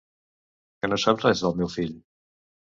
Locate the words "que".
0.79-0.89